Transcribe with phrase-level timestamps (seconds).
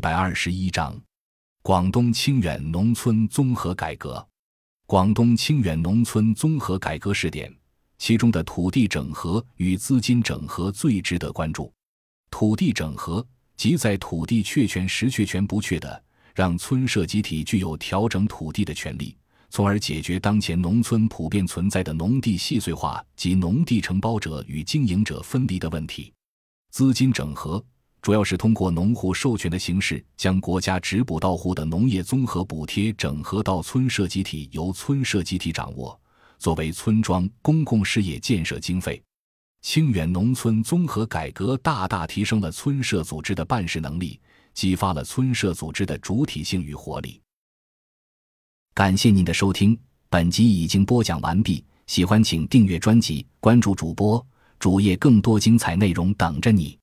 [0.00, 0.98] 一百二十一章：
[1.60, 4.26] 广东清远农村综合改革。
[4.86, 7.54] 广东清远农村综合改革试点，
[7.98, 11.70] 其中的土地整合与资金整合最值得关注。
[12.30, 13.22] 土地整合
[13.58, 16.02] 即在土地确权时确权不确的，
[16.34, 19.14] 让村社集体具有调整土地的权利，
[19.50, 26.10] 从而解决当前农村普遍存在的农地细碎化及农地承包者与经营者分离的问题。
[26.70, 27.62] 资金整合
[28.02, 35.98] 主要是通过农户授权的形式，将国家直补到户的农业综合补贴整合到村社集体，由村社集体掌握，
[36.38, 39.02] 作为村庄公共事业建设经费。
[39.60, 44.18] 清远农村综合改革大大提升了村社组织的办事能力，
[44.54, 47.20] 激发了村社组织的主体性与活力。
[48.72, 49.78] 感谢您的收听，
[50.08, 51.62] 本集已经播讲完毕。
[51.86, 54.26] 喜欢请订阅专辑，关注主播
[54.58, 56.79] 主页，更多精彩内容等着你。